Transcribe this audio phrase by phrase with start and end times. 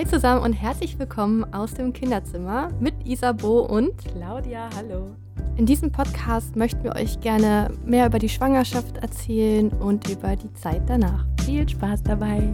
[0.00, 5.14] Hi zusammen und herzlich willkommen aus dem Kinderzimmer mit Isabo und Claudia, hallo.
[5.58, 10.50] In diesem Podcast möchten wir euch gerne mehr über die Schwangerschaft erzählen und über die
[10.54, 11.26] Zeit danach.
[11.44, 12.48] Viel Spaß dabei.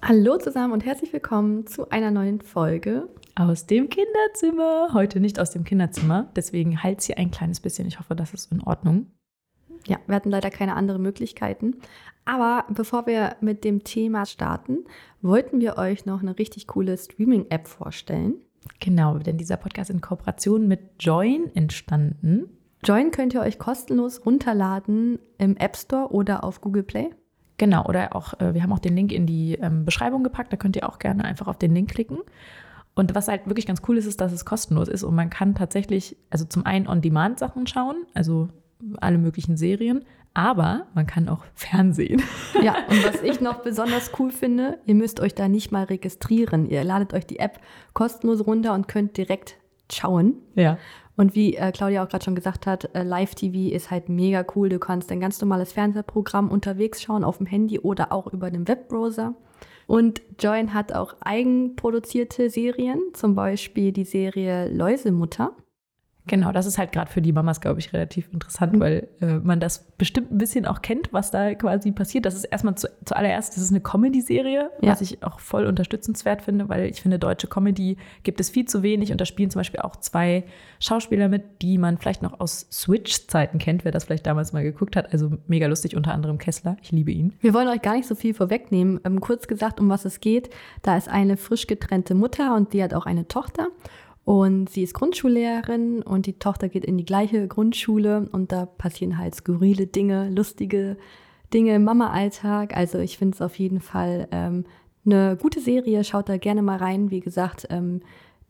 [0.00, 4.94] Hallo zusammen und herzlich willkommen zu einer neuen Folge aus dem Kinderzimmer.
[4.94, 7.86] Heute nicht aus dem Kinderzimmer, deswegen halt sie ein kleines bisschen.
[7.86, 9.08] Ich hoffe, das ist in Ordnung.
[9.86, 11.76] Ja, wir hatten leider keine anderen Möglichkeiten.
[12.24, 14.84] Aber bevor wir mit dem Thema starten,
[15.22, 18.34] wollten wir euch noch eine richtig coole Streaming-App vorstellen.
[18.78, 22.50] Genau, denn dieser Podcast ist in Kooperation mit Join entstanden.
[22.84, 27.10] Join könnt ihr euch kostenlos runterladen im App Store oder auf Google Play.
[27.58, 30.56] Genau, oder auch, äh, wir haben auch den Link in die ähm, Beschreibung gepackt, da
[30.56, 32.18] könnt ihr auch gerne einfach auf den Link klicken.
[32.94, 35.54] Und was halt wirklich ganz cool ist, ist, dass es kostenlos ist und man kann
[35.54, 38.48] tatsächlich, also zum einen On-Demand-Sachen schauen, also
[39.00, 42.22] alle möglichen Serien, aber man kann auch Fernsehen.
[42.62, 46.68] Ja, und was ich noch besonders cool finde, ihr müsst euch da nicht mal registrieren.
[46.68, 47.60] Ihr ladet euch die App
[47.94, 49.56] kostenlos runter und könnt direkt
[49.90, 50.36] schauen.
[50.54, 50.78] Ja.
[51.16, 54.70] Und wie äh, Claudia auch gerade schon gesagt hat, äh, Live-TV ist halt mega cool.
[54.70, 58.66] Du kannst ein ganz normales Fernsehprogramm unterwegs schauen, auf dem Handy oder auch über den
[58.66, 59.34] Webbrowser.
[59.86, 65.52] Und Join hat auch eigenproduzierte Serien, zum Beispiel die Serie Läusemutter.
[66.30, 68.80] Genau, das ist halt gerade für die Mamas, glaube ich, relativ interessant, mhm.
[68.80, 72.24] weil äh, man das bestimmt ein bisschen auch kennt, was da quasi passiert.
[72.24, 74.92] Das ist erstmal zu, zuallererst, das ist eine Comedy-Serie, ja.
[74.92, 78.84] was ich auch voll unterstützenswert finde, weil ich finde, deutsche Comedy gibt es viel zu
[78.84, 80.44] wenig und da spielen zum Beispiel auch zwei
[80.78, 84.94] Schauspieler mit, die man vielleicht noch aus Switch-Zeiten kennt, wer das vielleicht damals mal geguckt
[84.94, 85.12] hat.
[85.12, 86.76] Also mega lustig, unter anderem Kessler.
[86.80, 87.32] Ich liebe ihn.
[87.40, 89.00] Wir wollen euch gar nicht so viel vorwegnehmen.
[89.02, 90.48] Ähm, kurz gesagt, um was es geht.
[90.82, 93.66] Da ist eine frisch getrennte Mutter und die hat auch eine Tochter.
[94.30, 99.18] Und sie ist Grundschullehrerin und die Tochter geht in die gleiche Grundschule und da passieren
[99.18, 100.98] halt skurrile Dinge, lustige
[101.52, 102.76] Dinge im Mama-Alltag.
[102.76, 104.66] Also ich finde es auf jeden Fall ähm,
[105.04, 106.04] eine gute Serie.
[106.04, 107.10] Schaut da gerne mal rein.
[107.10, 108.02] Wie gesagt, ähm,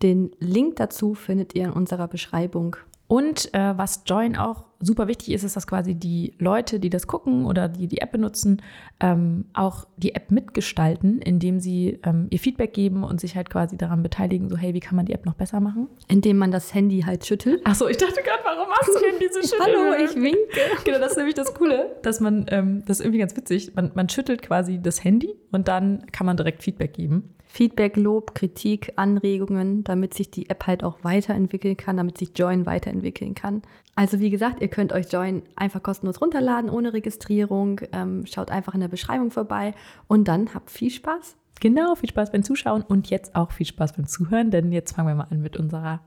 [0.03, 2.77] den Link dazu findet ihr in unserer Beschreibung.
[3.07, 7.07] Und äh, was Join auch super wichtig ist, ist, dass quasi die Leute, die das
[7.07, 8.63] gucken oder die die App benutzen,
[8.99, 13.77] ähm, auch die App mitgestalten, indem sie ähm, ihr Feedback geben und sich halt quasi
[13.77, 15.89] daran beteiligen, so hey, wie kann man die App noch besser machen?
[16.09, 17.61] Indem man das Handy halt schüttelt.
[17.65, 19.61] Ach so, ich dachte gerade, warum machst du denn diese Schüttel?
[19.61, 20.39] Hallo, ich winke.
[20.85, 23.91] Genau, das ist nämlich das Coole, dass man, ähm, das ist irgendwie ganz witzig, man,
[23.95, 27.35] man schüttelt quasi das Handy und dann kann man direkt Feedback geben.
[27.53, 32.65] Feedback, Lob, Kritik, Anregungen, damit sich die App halt auch weiterentwickeln kann, damit sich Join
[32.65, 33.63] weiterentwickeln kann.
[33.95, 37.81] Also wie gesagt, ihr könnt euch Join einfach kostenlos runterladen, ohne Registrierung.
[37.93, 39.75] Ähm, schaut einfach in der Beschreibung vorbei
[40.07, 41.37] und dann habt viel Spaß.
[41.61, 45.09] Genau, viel Spaß beim Zuschauen und jetzt auch viel Spaß beim Zuhören, denn jetzt fangen
[45.09, 46.01] wir mal an mit unserer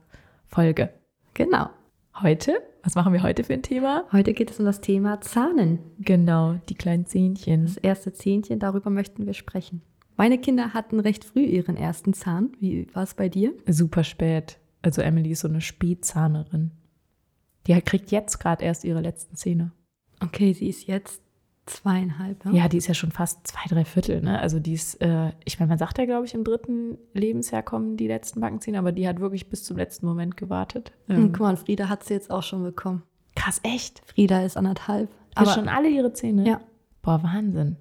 [0.48, 0.90] Folge.
[1.36, 1.70] Genau.
[2.22, 4.06] Heute, was machen wir heute für ein Thema?
[4.12, 5.80] Heute geht es um das Thema Zahnen.
[6.00, 7.66] Genau, die kleinen Zähnchen.
[7.66, 9.82] Das erste Zähnchen, darüber möchten wir sprechen.
[10.16, 12.52] Meine Kinder hatten recht früh ihren ersten Zahn.
[12.60, 13.54] Wie war es bei dir?
[13.68, 14.60] Super spät.
[14.84, 16.72] Also Emily ist so eine Spätzahnerin.
[17.68, 19.72] Die kriegt jetzt gerade erst ihre letzten Zähne.
[20.20, 21.22] Okay, sie ist jetzt
[21.66, 22.44] zweieinhalb.
[22.46, 24.22] Ja, ja die ist ja schon fast zwei, drei Viertel.
[24.22, 24.40] Ne?
[24.40, 27.96] Also die ist, äh, ich meine, man sagt ja, glaube ich, im dritten Lebensjahr kommen
[27.98, 30.92] die letzten Backenzähne, aber die hat wirklich bis zum letzten Moment gewartet.
[31.08, 31.32] Ähm.
[31.32, 33.04] Guck mal, Frieda hat sie jetzt auch schon bekommen.
[33.36, 34.02] Krass, echt?
[34.06, 35.10] Frieda ist anderthalb.
[35.36, 36.48] Aber schon alle ihre Zähne?
[36.48, 36.62] Ja.
[37.02, 37.78] Boah, Wahnsinn.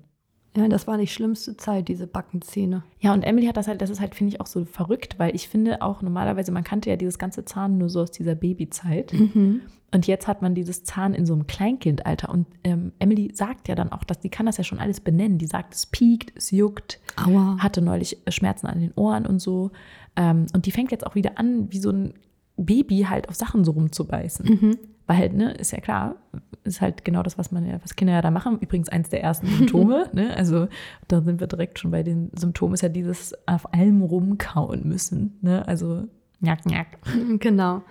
[0.56, 2.82] Ja, das war die schlimmste Zeit, diese Backenzähne.
[3.00, 5.34] Ja, und Emily hat das halt, das ist halt, finde ich, auch so verrückt, weil
[5.34, 9.12] ich finde auch normalerweise, man kannte ja dieses ganze Zahn nur so aus dieser Babyzeit.
[9.14, 9.62] Mhm.
[9.94, 12.30] Und jetzt hat man dieses Zahn in so einem Kleinkindalter.
[12.30, 15.38] Und ähm, Emily sagt ja dann auch, dass die kann das ja schon alles benennen.
[15.38, 17.58] Die sagt, es piekt, es juckt, Aua.
[17.58, 19.70] hatte neulich Schmerzen an den Ohren und so.
[20.16, 22.14] Ähm, und die fängt jetzt auch wieder an, wie so ein
[22.56, 24.46] Baby halt auf Sachen so rumzubeißen.
[24.46, 24.78] Mhm.
[25.12, 26.16] Weil halt, ne, ist ja klar,
[26.64, 28.58] ist halt genau das, was man ja, was Kinder ja da machen.
[28.60, 30.34] Übrigens eins der ersten Symptome, ne?
[30.34, 30.68] Also
[31.06, 35.36] da sind wir direkt schon bei den Symptomen, ist ja dieses auf allem rumkauen müssen,
[35.42, 35.68] ne?
[35.68, 36.08] Also
[36.40, 36.86] njack, njack.
[37.40, 37.82] Genau.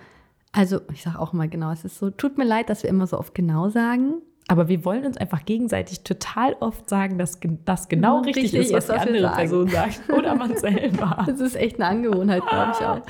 [0.50, 3.06] Also ich sage auch immer genau, es ist so, tut mir leid, dass wir immer
[3.06, 4.14] so oft genau sagen.
[4.48, 8.60] Aber wir wollen uns einfach gegenseitig total oft sagen, dass das genau ja, richtig, richtig,
[8.62, 9.32] ist, was, was die andere.
[9.32, 10.10] Person sagt.
[10.12, 11.22] Oder man selber.
[11.24, 13.00] Das ist echt eine Angewohnheit, glaube ich auch.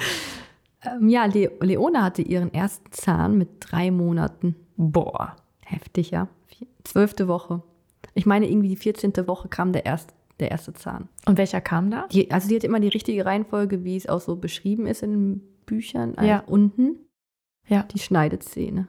[0.84, 4.56] Ähm, ja, Le Leona hatte ihren ersten Zahn mit drei Monaten.
[4.76, 5.37] Boah.
[5.61, 6.29] Heftig, ja.
[6.84, 7.62] Zwölfte Woche.
[8.14, 9.12] Ich meine, irgendwie die 14.
[9.26, 11.08] Woche kam der erste, der erste Zahn.
[11.26, 12.06] Und welcher kam da?
[12.08, 15.12] Die, also die hat immer die richtige Reihenfolge, wie es auch so beschrieben ist in
[15.12, 16.14] den Büchern.
[16.17, 16.43] Also ja.
[16.46, 16.96] unten.
[17.69, 17.85] Ja.
[17.85, 18.88] Die Schneidezähne.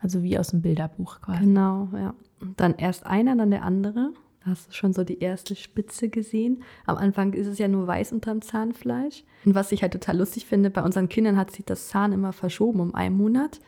[0.00, 1.40] Also wie aus dem Bilderbuch quasi.
[1.40, 2.14] Genau, ja.
[2.40, 4.12] Und dann erst einer, dann der andere.
[4.46, 6.62] Hast du schon so die erste Spitze gesehen.
[6.86, 9.24] Am Anfang ist es ja nur weiß unterm Zahnfleisch.
[9.44, 12.32] Und was ich halt total lustig finde, bei unseren Kindern hat sich das Zahn immer
[12.32, 13.60] verschoben um einen Monat.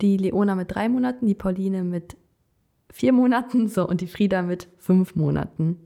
[0.00, 2.16] Die Leona mit drei Monaten, die Pauline mit
[2.90, 5.78] vier Monaten, so und die Frieda mit fünf Monaten.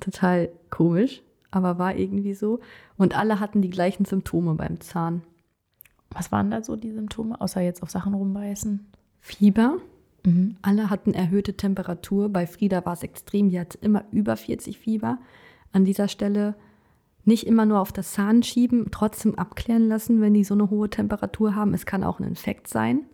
[0.00, 1.22] Total komisch.
[1.50, 2.60] aber war irgendwie so.
[2.96, 5.22] Und alle hatten die gleichen Symptome beim Zahn.
[6.10, 8.86] Was waren da so die Symptome, außer jetzt auf Sachen rumbeißen?
[9.20, 9.76] Fieber.
[10.24, 10.56] Mhm.
[10.62, 12.28] Alle hatten erhöhte Temperatur.
[12.28, 13.50] Bei Frieda war es extrem.
[13.50, 15.18] Die hatte immer über 40 Fieber.
[15.72, 16.54] An dieser Stelle
[17.24, 20.90] nicht immer nur auf das Zahn schieben, trotzdem abklären lassen, wenn die so eine hohe
[20.90, 21.74] Temperatur haben.
[21.74, 23.04] Es kann auch ein Infekt sein.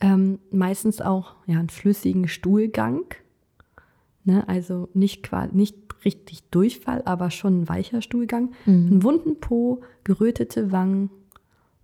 [0.00, 3.04] Ähm, meistens auch ja, einen flüssigen Stuhlgang.
[4.24, 4.46] Ne?
[4.48, 8.52] Also nicht, nicht richtig Durchfall, aber schon ein weicher Stuhlgang.
[8.66, 8.86] Mhm.
[8.86, 11.10] Einen wunden Po, gerötete Wangen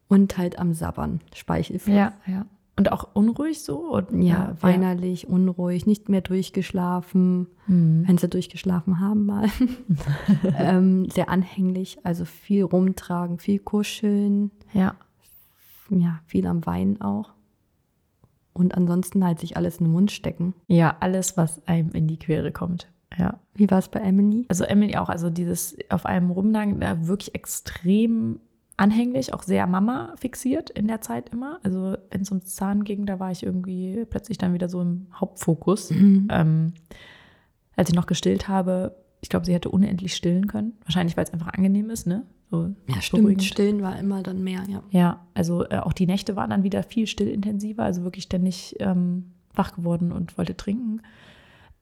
[0.09, 1.95] und halt am Sabbern, Speichelfluss.
[1.95, 2.47] Ja, ja.
[2.81, 3.91] Und auch unruhig so?
[3.91, 4.17] Oder?
[4.17, 8.05] Ja, weinerlich, unruhig, nicht mehr durchgeschlafen, mhm.
[8.07, 9.49] wenn sie durchgeschlafen haben mal.
[10.57, 14.51] ähm, sehr anhänglich, also viel rumtragen, viel kuscheln.
[14.73, 14.95] Ja.
[15.91, 17.35] Ja, viel am Weinen auch.
[18.55, 20.55] Und ansonsten halt sich alles in den Mund stecken.
[20.67, 22.91] Ja, alles, was einem in die Quere kommt.
[23.19, 23.41] Ja.
[23.53, 24.47] Wie war es bei Emily?
[24.49, 28.41] Also Emily auch, also dieses auf einem rumlagen, da wirklich extrem
[28.81, 31.61] anhänglich, auch sehr Mama fixiert in der Zeit immer.
[31.63, 35.07] Also wenn es ums Zahn ging, da war ich irgendwie plötzlich dann wieder so im
[35.15, 35.91] Hauptfokus.
[35.91, 36.29] Mhm.
[36.31, 36.73] Ähm,
[37.77, 40.79] als ich noch gestillt habe, ich glaube, sie hätte unendlich stillen können.
[40.85, 42.25] Wahrscheinlich, weil es einfach angenehm ist, ne?
[42.51, 43.23] So ja, stimmt.
[43.23, 43.45] Beruhigend.
[43.45, 44.83] Stillen war immer dann mehr, ja.
[44.91, 49.33] Ja, also äh, auch die Nächte waren dann wieder viel stillintensiver, also wirklich ständig ähm,
[49.55, 51.03] wach geworden und wollte trinken.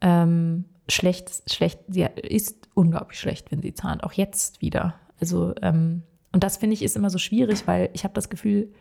[0.00, 4.94] Ähm, schlecht, schlecht, sie ist unglaublich schlecht, wenn sie zahnt, auch jetzt wieder.
[5.20, 6.02] Also ähm,
[6.32, 8.72] und das finde ich ist immer so schwierig, weil ich habe das Gefühl,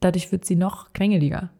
[0.00, 1.50] dadurch wird sie noch quengeliger.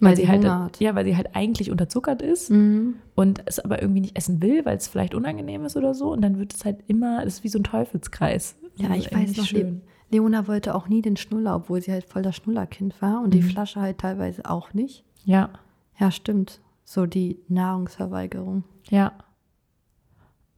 [0.00, 0.80] Weil, weil sie halt, hat.
[0.80, 2.94] ja, weil sie halt eigentlich unterzuckert ist mhm.
[3.14, 6.10] und es aber irgendwie nicht essen will, weil es vielleicht unangenehm ist oder so.
[6.10, 8.56] Und dann wird es halt immer, es ist wie so ein Teufelskreis.
[8.76, 9.82] Ja, ich weiß noch, schön.
[10.10, 13.30] Leona wollte auch nie den Schnuller, obwohl sie halt voll das Schnullerkind war und mhm.
[13.32, 15.04] die Flasche halt teilweise auch nicht.
[15.24, 15.50] Ja.
[15.98, 16.60] Ja, stimmt.
[16.84, 18.64] So die Nahrungsverweigerung.
[18.88, 19.12] Ja.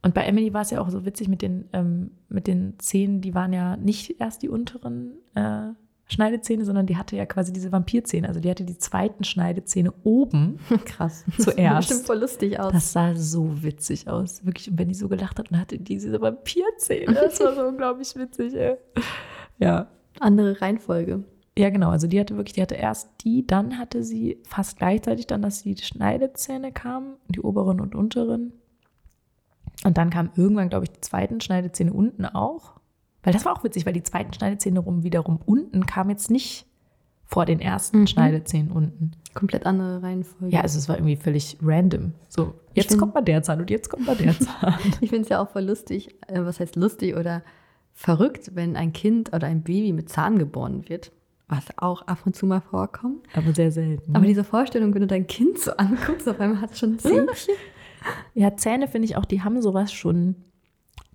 [0.03, 3.21] Und bei Emily war es ja auch so witzig mit den, ähm, mit den Zähnen,
[3.21, 5.69] die waren ja nicht erst die unteren äh,
[6.07, 8.27] Schneidezähne, sondern die hatte ja quasi diese Vampirzähne.
[8.27, 10.59] Also die hatte die zweiten Schneidezähne oben.
[10.85, 11.23] Krass.
[11.37, 11.89] Zuerst.
[11.89, 12.73] Das sieht voll lustig aus.
[12.73, 14.45] Das sah so witzig aus.
[14.45, 14.69] Wirklich.
[14.69, 17.13] Und wenn die so gelacht hat, dann hatte die diese Vampirzähne.
[17.13, 18.75] Das war so unglaublich witzig, ey.
[19.57, 19.87] Ja.
[20.19, 21.23] Andere Reihenfolge.
[21.57, 21.91] Ja, genau.
[21.91, 25.63] Also die hatte wirklich, die hatte erst die, dann hatte sie fast gleichzeitig dann, dass
[25.63, 28.53] die Schneidezähne kamen, die oberen und unteren.
[29.83, 32.73] Und dann kam irgendwann, glaube ich, die zweiten Schneidezähne unten auch.
[33.23, 36.65] Weil das war auch witzig, weil die zweiten Schneidezähne rum wiederum unten kam jetzt nicht
[37.25, 38.07] vor den ersten mhm.
[38.07, 39.11] Schneidezähnen unten.
[39.33, 40.53] Komplett andere Reihenfolge.
[40.53, 42.13] Ja, also es war irgendwie völlig random.
[42.29, 44.75] So, jetzt find, kommt mal der Zahn und jetzt kommt mal der Zahn.
[45.01, 47.41] ich finde es ja auch voll lustig, äh, was heißt lustig oder
[47.93, 51.11] verrückt, wenn ein Kind oder ein Baby mit Zahn geboren wird.
[51.47, 53.25] Was auch ab und zu mal vorkommt.
[53.35, 54.15] Aber sehr selten.
[54.15, 57.55] Aber diese Vorstellung, wenn du dein Kind so anguckst, auf einmal hat es schon Zähnchen.
[58.33, 60.35] Ja, Zähne finde ich auch, die haben sowas schon.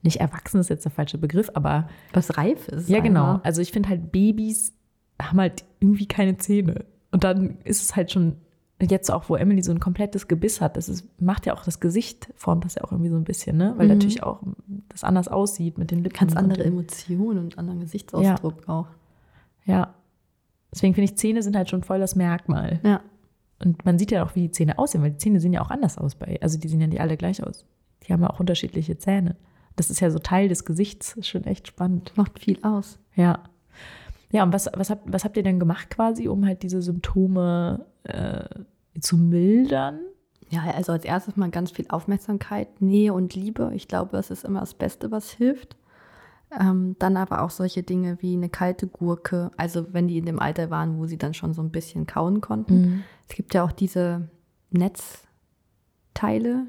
[0.03, 1.89] Nicht erwachsen ist jetzt der falsche Begriff, aber.
[2.13, 2.89] Was reif ist.
[2.89, 3.41] Ja, genau.
[3.43, 4.73] Also ich finde halt, Babys
[5.21, 6.85] haben halt irgendwie keine Zähne.
[7.11, 8.37] Und dann ist es halt schon,
[8.81, 11.81] jetzt auch, wo Emily so ein komplettes Gebiss hat, das ist, macht ja auch das
[11.81, 13.75] Gesicht, formt das ja auch irgendwie so ein bisschen, ne?
[13.77, 13.95] Weil mhm.
[13.95, 14.41] natürlich auch
[14.89, 16.19] das anders aussieht mit den Lippen.
[16.19, 18.75] Ganz andere Emotionen und anderen Gesichtsausdruck ja.
[18.75, 18.87] auch.
[19.65, 19.95] Ja.
[20.73, 22.79] Deswegen finde ich, Zähne sind halt schon voll das Merkmal.
[22.85, 23.01] Ja.
[23.63, 25.71] Und man sieht ja auch, wie die Zähne aussehen, weil die Zähne sehen ja auch
[25.71, 27.67] anders aus bei, also die sehen ja nicht alle gleich aus.
[28.07, 29.37] Die haben ja auch unterschiedliche Zähne.
[29.77, 32.13] Das ist ja so Teil des Gesichts, ist schon echt spannend.
[32.17, 32.99] Macht viel aus.
[33.15, 33.45] Ja.
[34.31, 37.87] Ja, und was, was, habt, was habt ihr denn gemacht quasi, um halt diese Symptome
[38.05, 38.45] äh,
[39.01, 40.01] zu mildern?
[40.51, 43.71] Ja, also als erstes mal ganz viel Aufmerksamkeit, Nähe und Liebe.
[43.75, 45.77] Ich glaube, das ist immer das Beste, was hilft.
[46.51, 50.41] Ähm, dann aber auch solche Dinge wie eine kalte Gurke, also wenn die in dem
[50.41, 52.81] Alter waren, wo sie dann schon so ein bisschen kauen konnten.
[52.81, 53.03] Mhm.
[53.29, 54.29] Es gibt ja auch diese
[54.71, 56.67] Netzteile,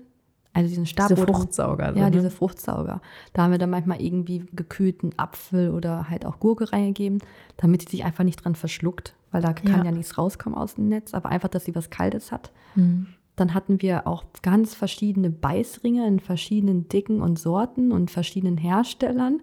[0.52, 1.08] also diesen Stab.
[1.08, 1.88] Diese Fruchtsauger.
[1.88, 2.12] Ja, so, ne?
[2.12, 3.02] diese Fruchtsauger.
[3.32, 7.20] Da haben wir dann manchmal irgendwie gekühlten Apfel oder halt auch Gurke reingegeben,
[7.56, 10.76] damit sie sich einfach nicht dran verschluckt, weil da kann ja, ja nichts rauskommen aus
[10.76, 12.52] dem Netz, aber einfach, dass sie was Kaltes hat.
[12.76, 13.08] Mhm.
[13.40, 19.42] Dann hatten wir auch ganz verschiedene Beißringe in verschiedenen Dicken und Sorten und verschiedenen Herstellern.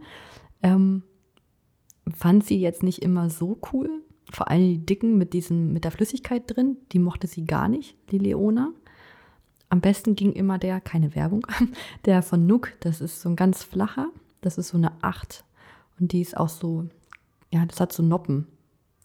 [0.63, 1.03] Ähm,
[2.15, 4.03] fand sie jetzt nicht immer so cool.
[4.31, 7.97] Vor allem die dicken mit, diesem, mit der Flüssigkeit drin, die mochte sie gar nicht,
[8.11, 8.71] die Leona.
[9.69, 11.47] Am besten ging immer der, keine Werbung,
[12.05, 14.09] der von Nook, das ist so ein ganz flacher,
[14.41, 15.45] das ist so eine 8.
[15.99, 16.85] Und die ist auch so,
[17.51, 18.47] ja, das hat so Noppen,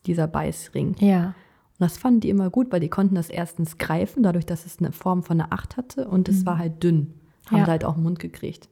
[0.06, 0.96] dieser Beißring.
[1.00, 1.34] Ja.
[1.82, 4.78] Und das fanden die immer gut, weil die konnten das erstens greifen, dadurch, dass es
[4.78, 6.46] eine Form von einer Acht hatte und es mhm.
[6.46, 7.16] war halt dünn.
[7.48, 7.66] Haben ja.
[7.66, 8.70] halt auch Mund gekriegt.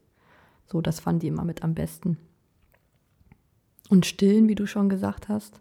[0.67, 2.17] So, das fanden die immer mit am besten.
[3.89, 5.59] Und stillen, wie du schon gesagt hast,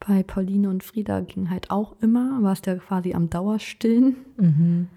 [0.00, 4.16] bei Pauline und Frieda ging halt auch immer, war es ja quasi am Dauerstillen.
[4.36, 4.88] Mhm.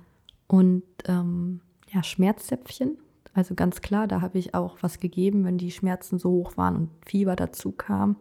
[0.48, 1.60] Und ähm,
[1.94, 2.98] ja, Schmerzzäpfchen,
[3.36, 6.75] Also ganz klar, da habe ich auch was gegeben, wenn die Schmerzen so hoch waren
[6.75, 8.15] und Fieber dazu kam.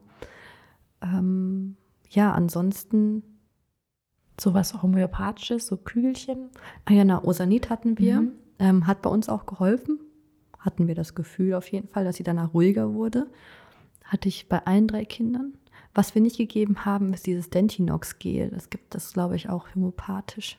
[1.01, 1.77] Ähm,
[2.11, 3.23] ja, ansonsten.
[4.41, 6.51] Sowas Homöopathisches, so Kügelchen.
[6.85, 8.23] Ah ja, na, Osanit hatten wir.
[8.23, 8.33] Mhm.
[8.59, 10.01] Ähm, hat bei uns auch geholfen.
[10.59, 13.27] Hatten wir das Gefühl auf jeden Fall, dass sie danach ruhiger wurde.
[14.05, 15.55] Hatte ich bei allen drei Kindern.
[15.95, 18.51] Was wir nicht gegeben haben, ist dieses Dentinox-Gel.
[18.51, 20.59] Das gibt es, glaube ich, auch homöopathisch.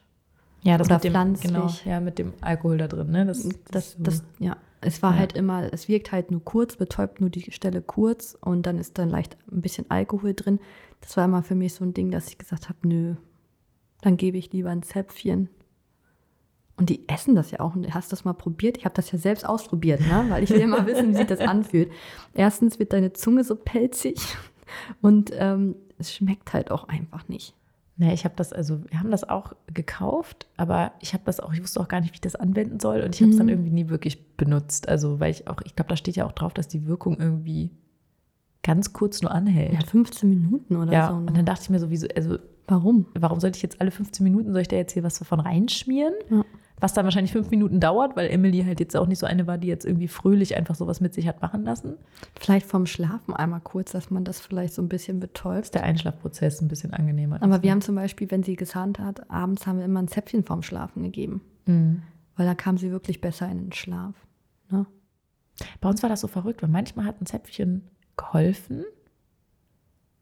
[0.61, 1.51] Ja, das Oder mit dem, pflanzlich.
[1.51, 3.11] Genau, ja, mit dem Alkohol da drin.
[3.11, 3.25] Ne?
[3.25, 5.19] Das, das, das, ja, es war ja.
[5.19, 8.97] halt immer, es wirkt halt nur kurz, betäubt nur die Stelle kurz und dann ist
[8.97, 10.59] dann leicht ein bisschen Alkohol drin.
[11.01, 13.15] Das war immer für mich so ein Ding, dass ich gesagt habe, nö,
[14.05, 15.49] dann gebe ich lieber ein Zäpfchen.
[16.77, 17.75] Und die essen das ja auch.
[17.75, 18.77] Und hast du das mal probiert?
[18.77, 20.25] Ich habe das ja selbst ausprobiert, ne?
[20.29, 21.91] weil ich will ja mal wissen, wie sich das anfühlt.
[22.33, 24.17] Erstens wird deine Zunge so pelzig
[25.01, 27.55] und ähm, es schmeckt halt auch einfach nicht.
[27.97, 31.53] Nee, ich habe das, also wir haben das auch gekauft, aber ich habe das auch,
[31.53, 33.47] ich wusste auch gar nicht, wie ich das anwenden soll und ich habe es dann
[33.47, 33.53] mhm.
[33.53, 34.89] irgendwie nie wirklich benutzt.
[34.89, 37.71] Also, weil ich auch, ich glaube, da steht ja auch drauf, dass die Wirkung irgendwie
[38.61, 39.73] ganz kurz nur anhält.
[39.73, 41.13] Ja, 15 Minuten oder ja, so.
[41.13, 43.05] Ja, und dann dachte ich mir so, wieso, also warum?
[43.13, 46.13] Warum sollte ich jetzt alle 15 Minuten, soll ich da jetzt hier was davon reinschmieren?
[46.29, 46.43] Ja
[46.79, 49.57] was dann wahrscheinlich fünf Minuten dauert, weil Emily halt jetzt auch nicht so eine war,
[49.57, 51.95] die jetzt irgendwie fröhlich einfach sowas mit sich hat machen lassen.
[52.39, 55.63] Vielleicht vom Schlafen einmal kurz, dass man das vielleicht so ein bisschen betäubt.
[55.63, 57.71] Dass der Einschlafprozess ein bisschen angenehmer Aber wir ne?
[57.71, 61.03] haben zum Beispiel, wenn sie gesahnt hat, abends haben wir immer ein Zäpfchen vorm Schlafen
[61.03, 61.41] gegeben.
[61.65, 62.01] Mhm.
[62.35, 64.13] Weil da kam sie wirklich besser in den Schlaf.
[64.69, 64.85] Ne?
[65.79, 67.83] Bei uns war das so verrückt, weil manchmal hat ein Zäpfchen
[68.17, 68.83] geholfen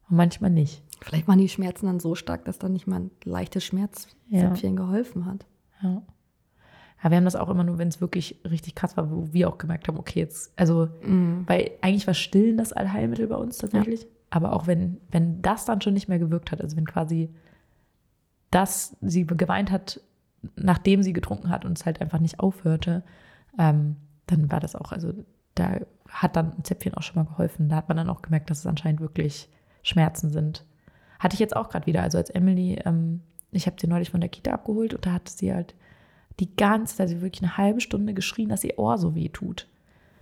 [0.08, 0.82] und manchmal nicht.
[1.04, 4.76] Vielleicht waren die Schmerzen dann so stark, dass dann nicht mal ein leichtes Schmerzzäpfchen ja.
[4.76, 5.46] geholfen hat.
[5.82, 6.02] Ja.
[7.02, 9.50] Ja, wir haben das auch immer nur, wenn es wirklich richtig krass war, wo wir
[9.50, 11.44] auch gemerkt haben, okay, jetzt, also, mhm.
[11.46, 14.02] weil eigentlich war Stillen das Allheilmittel bei uns tatsächlich.
[14.02, 14.08] Ja.
[14.30, 17.28] Aber auch wenn, wenn das dann schon nicht mehr gewirkt hat, also wenn quasi
[18.50, 20.00] das sie geweint hat,
[20.56, 23.02] nachdem sie getrunken hat und es halt einfach nicht aufhörte,
[23.58, 23.96] ähm,
[24.26, 25.12] dann war das auch, also
[25.54, 27.68] da hat dann ein Zäpfchen auch schon mal geholfen.
[27.68, 29.50] Da hat man dann auch gemerkt, dass es anscheinend wirklich
[29.82, 30.64] Schmerzen sind.
[31.24, 32.02] Hatte ich jetzt auch gerade wieder.
[32.02, 35.32] Also als Emily, ähm, ich habe sie neulich von der Kita abgeholt und da hatte
[35.32, 35.74] sie halt
[36.38, 39.66] die ganze Zeit, sie wirklich eine halbe Stunde geschrien, dass ihr Ohr so weh tut.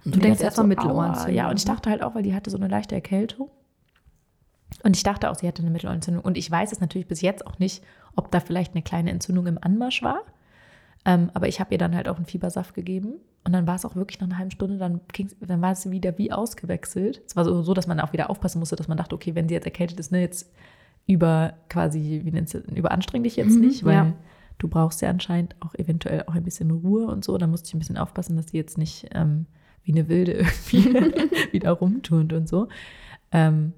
[0.05, 1.35] Du denkst erstmal so, Mittelohrentzündung.
[1.35, 3.51] Ja, und ich dachte halt auch, weil die hatte so eine leichte Erkältung.
[4.85, 6.23] Und ich dachte auch, sie hatte eine Mittelohrentzündung.
[6.23, 7.83] Und ich weiß es natürlich bis jetzt auch nicht,
[8.15, 10.21] ob da vielleicht eine kleine Entzündung im Anmarsch war.
[11.05, 13.15] Ähm, aber ich habe ihr dann halt auch einen Fiebersaft gegeben.
[13.43, 15.01] Und dann war es auch wirklich nach einer halben Stunde, dann,
[15.41, 17.23] dann war es wieder wie ausgewechselt.
[17.27, 19.49] Es war so, so, dass man auch wieder aufpassen musste, dass man dachte, okay, wenn
[19.49, 20.53] sie jetzt erkältet ist, ne, jetzt
[21.07, 24.13] über quasi, wie nennt überanstreng dich jetzt mhm, nicht, weil ja
[24.63, 27.37] du brauchst ja anscheinend auch eventuell auch ein bisschen Ruhe und so.
[27.37, 29.47] Da musste ich ein bisschen aufpassen, dass sie jetzt nicht ähm,
[29.83, 30.33] wie eine Wilde
[30.65, 30.95] irgendwie
[31.53, 32.69] wieder rumturnt und so.
[33.33, 33.73] Ähm,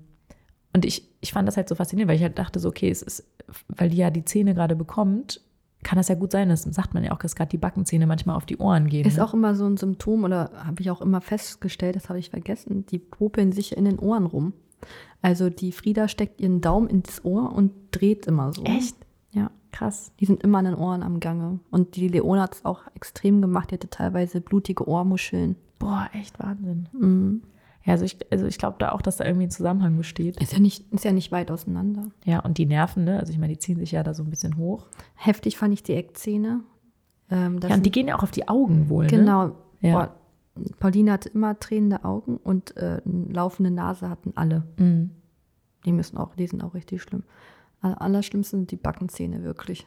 [0.74, 3.00] und ich, ich fand das halt so faszinierend, weil ich halt dachte so, okay, es
[3.00, 3.24] ist,
[3.68, 5.40] weil die ja die Zähne gerade bekommt,
[5.84, 8.36] kann das ja gut sein, das sagt man ja auch, dass gerade die Backenzähne manchmal
[8.36, 9.06] auf die Ohren gehen.
[9.06, 9.24] Ist ne?
[9.24, 12.86] auch immer so ein Symptom oder habe ich auch immer festgestellt, das habe ich vergessen,
[12.86, 14.54] die popeln sich in den Ohren rum.
[15.22, 18.62] Also die Frieda steckt ihren Daumen ins Ohr und dreht immer so.
[18.64, 18.96] Echt?
[19.32, 19.50] Ja.
[19.72, 20.12] Krass.
[20.20, 21.58] Die sind immer an den Ohren am Gange.
[21.70, 23.70] Und die Leone hat es auch extrem gemacht.
[23.70, 25.56] Die hatte teilweise blutige Ohrmuscheln.
[25.78, 26.88] Boah, echt Wahnsinn.
[26.92, 27.42] Mhm.
[27.84, 30.40] Ja, also ich, also ich glaube da auch, dass da irgendwie ein Zusammenhang besteht.
[30.40, 32.06] Ist ja nicht, ist ja nicht weit auseinander.
[32.24, 33.18] Ja, und die Nerven, ne?
[33.18, 34.86] Also ich meine, die ziehen sich ja da so ein bisschen hoch.
[35.16, 36.60] Heftig fand ich die Eckzähne.
[37.30, 39.06] Ähm, ja, und die gehen ja auch auf die Augen wohl.
[39.06, 39.46] Genau.
[39.46, 39.54] Ne?
[39.80, 39.92] Ja.
[39.92, 40.14] Boah,
[40.78, 44.64] Pauline hatte immer tränende Augen und äh, eine laufende Nase hatten alle.
[44.78, 45.10] Mhm.
[45.84, 47.24] Die müssen auch, die sind auch richtig schlimm.
[47.80, 49.86] Allerschlimmsten sind die Backenzähne wirklich.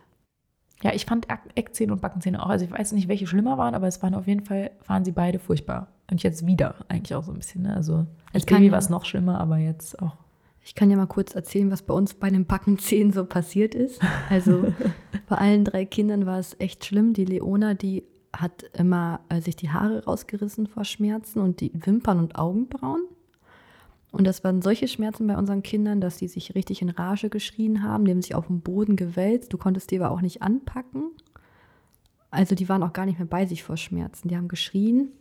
[0.83, 2.49] Ja, ich fand Eckzähne und Backenzähne auch.
[2.49, 5.11] Also ich weiß nicht, welche schlimmer waren, aber es waren auf jeden Fall, waren sie
[5.11, 5.87] beide furchtbar.
[6.11, 7.63] Und jetzt wieder eigentlich auch so ein bisschen.
[7.63, 7.75] Ne?
[7.75, 10.17] Also als Baby war es noch schlimmer, aber jetzt auch.
[10.63, 14.01] Ich kann ja mal kurz erzählen, was bei uns bei den Backenzähnen so passiert ist.
[14.29, 14.73] Also
[15.27, 17.13] bei allen drei Kindern war es echt schlimm.
[17.13, 18.03] Die Leona, die
[18.33, 23.01] hat immer äh, sich die Haare rausgerissen vor Schmerzen und die Wimpern und Augenbrauen.
[24.11, 27.83] Und das waren solche Schmerzen bei unseren Kindern, dass sie sich richtig in Rage geschrien
[27.83, 29.51] haben, die haben sich auf den Boden gewälzt.
[29.53, 31.11] Du konntest die aber auch nicht anpacken.
[32.31, 34.27] Also die waren auch gar nicht mehr bei sich vor Schmerzen.
[34.27, 35.11] Die haben geschrien,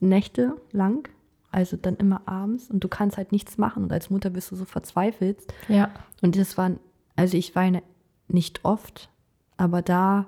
[0.00, 1.08] Nächte lang,
[1.50, 2.70] also dann immer abends.
[2.70, 3.84] Und du kannst halt nichts machen.
[3.84, 5.38] Und als Mutter bist du so verzweifelt.
[5.68, 5.90] Ja.
[6.22, 6.78] Und das waren,
[7.14, 7.82] also ich weine
[8.28, 9.10] nicht oft,
[9.56, 10.26] aber da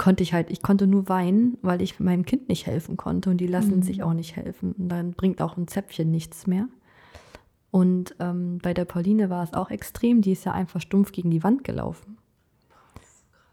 [0.00, 3.36] konnte ich halt, ich konnte nur weinen, weil ich meinem Kind nicht helfen konnte und
[3.36, 3.82] die lassen mhm.
[3.82, 4.72] sich auch nicht helfen.
[4.72, 6.68] Und dann bringt auch ein Zäpfchen nichts mehr.
[7.70, 11.30] Und ähm, bei der Pauline war es auch extrem, die ist ja einfach stumpf gegen
[11.30, 12.16] die Wand gelaufen.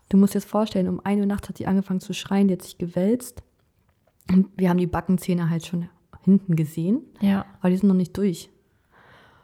[0.07, 2.53] Du musst dir das vorstellen, um 1 Uhr nachts hat sie angefangen zu schreien, die
[2.53, 3.43] hat sich gewälzt.
[4.31, 5.89] Und wir haben die Backenzähne halt schon
[6.23, 7.45] hinten gesehen, ja.
[7.59, 8.49] aber die sind noch nicht durch.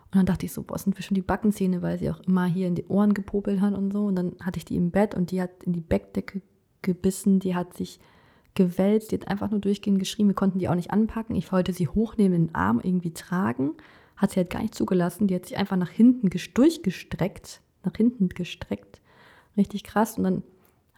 [0.06, 2.46] Und dann dachte ich so, boah, sind wir schon die Backenzähne, weil sie auch immer
[2.46, 4.06] hier in die Ohren gepopelt hat und so.
[4.06, 6.42] Und dann hatte ich die im Bett und die hat in die Bettdecke
[6.84, 8.00] gebissen, die hat sich
[8.56, 10.28] gewälzt, die hat einfach nur durchgehend geschrien.
[10.28, 11.36] Wir konnten die auch nicht anpacken.
[11.36, 13.72] Ich wollte sie hochnehmen, in den Arm irgendwie tragen.
[14.16, 15.28] Hat sie halt gar nicht zugelassen.
[15.28, 19.02] Die hat sich einfach nach hinten durchgestreckt, nach hinten gestreckt.
[19.58, 20.18] Richtig krass.
[20.18, 20.44] Und dann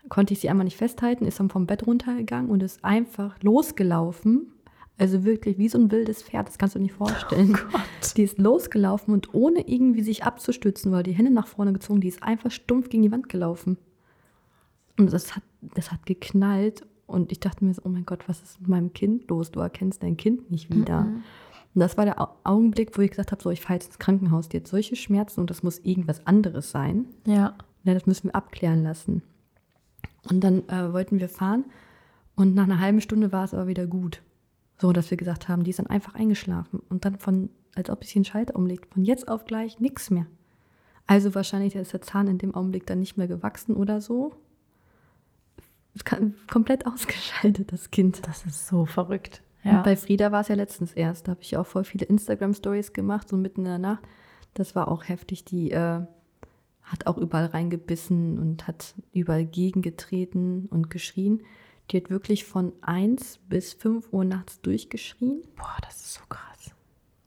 [0.10, 4.52] konnte ich sie einmal nicht festhalten, ist dann vom Bett runtergegangen und ist einfach losgelaufen.
[4.98, 7.58] Also wirklich wie so ein wildes Pferd, das kannst du dir nicht vorstellen.
[7.74, 7.80] Oh
[8.16, 12.08] die ist losgelaufen und ohne irgendwie sich abzustützen, weil die Hände nach vorne gezogen, die
[12.08, 13.78] ist einfach stumpf gegen die Wand gelaufen.
[14.98, 18.42] Und das hat, das hat geknallt und ich dachte mir so, oh mein Gott, was
[18.42, 19.52] ist mit meinem Kind los?
[19.52, 21.02] Du erkennst dein Kind nicht wieder.
[21.02, 21.24] Mhm.
[21.76, 24.48] Und das war der Augenblick, wo ich gesagt habe, so, ich fahre jetzt ins Krankenhaus,
[24.48, 27.06] die hat solche Schmerzen und das muss irgendwas anderes sein.
[27.28, 27.54] Ja.
[27.84, 29.22] ja das müssen wir abklären lassen.
[30.30, 31.66] Und dann äh, wollten wir fahren
[32.36, 34.22] und nach einer halben Stunde war es aber wieder gut.
[34.78, 38.04] So, dass wir gesagt haben, die ist dann einfach eingeschlafen und dann von, als ob
[38.04, 40.26] sich ein Schalter umlegt, von jetzt auf gleich nichts mehr.
[41.08, 44.34] Also wahrscheinlich ist der Zahn in dem Augenblick dann nicht mehr gewachsen oder so.
[46.52, 48.28] Komplett ausgeschaltet, das Kind.
[48.28, 49.42] Das ist so verrückt.
[49.64, 49.78] Ja.
[49.78, 51.28] Und bei Frieda war es ja letztens erst.
[51.28, 54.04] Da habe ich auch voll viele Instagram-Stories gemacht, so mitten in der Nacht.
[54.54, 55.44] Das war auch heftig.
[55.46, 56.02] Die äh,
[56.84, 61.42] hat auch überall reingebissen und hat überall gegengetreten und geschrien.
[61.92, 65.42] Die hat wirklich von 1 bis 5 Uhr nachts durchgeschrien.
[65.56, 66.72] Boah, das ist so krass.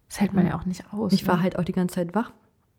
[0.09, 1.13] Das hält man ja auch nicht aus.
[1.13, 1.29] Ich ne?
[1.29, 2.33] war halt auch die ganze Zeit wach.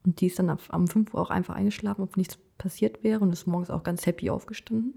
[0.06, 3.32] Und die ist dann am 5 Uhr auch einfach eingeschlafen, ob nichts passiert wäre und
[3.32, 4.96] ist morgens auch ganz happy aufgestanden.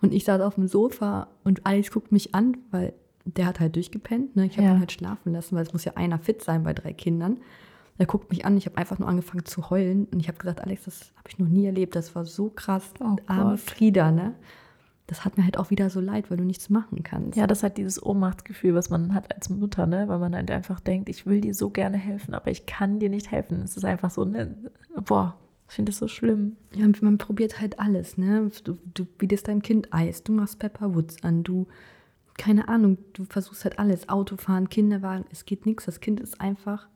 [0.00, 2.92] Und ich saß auf dem Sofa und Alex guckt mich an, weil
[3.24, 4.36] der hat halt durchgepennt.
[4.36, 4.46] Ne?
[4.46, 4.74] Ich habe ja.
[4.74, 7.38] ihn halt schlafen lassen, weil es muss ja einer fit sein bei drei Kindern.
[7.98, 10.60] Er guckt mich an, ich habe einfach nur angefangen zu heulen und ich habe gesagt,
[10.60, 12.92] Alex, das habe ich noch nie erlebt, das war so krass.
[13.00, 14.34] Oh Arme Frieda, ne?
[15.12, 17.36] Das hat mir halt auch wieder so leid, weil du nichts machen kannst.
[17.36, 20.08] Ja, das hat dieses Ohnmachtsgefühl, was man hat als Mutter, ne?
[20.08, 23.10] Weil man halt einfach denkt, ich will dir so gerne helfen, aber ich kann dir
[23.10, 23.60] nicht helfen.
[23.60, 24.56] Es ist einfach so, ne?
[25.04, 25.36] Boah,
[25.68, 26.56] ich finde das so schlimm.
[26.74, 28.50] Ja, man probiert halt alles, ne?
[28.64, 31.66] Du, du bietest deinem Kind Eis, du machst Pepper Woods an, du,
[32.38, 34.08] keine Ahnung, du versuchst halt alles.
[34.08, 35.84] Autofahren, Kinderwagen, es geht nichts.
[35.84, 36.88] Das Kind ist einfach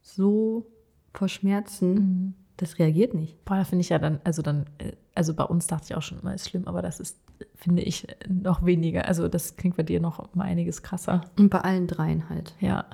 [0.00, 0.64] so
[1.12, 2.34] vor Schmerzen, mhm.
[2.56, 3.44] das reagiert nicht.
[3.44, 6.02] Boah, da finde ich ja dann, also dann, äh, also bei uns dachte ich auch
[6.02, 7.18] schon immer, ist schlimm, aber das ist,
[7.54, 9.06] finde ich, noch weniger.
[9.06, 11.22] Also das klingt bei dir noch um einiges krasser.
[11.38, 12.54] Und bei allen dreien halt.
[12.60, 12.86] Ja.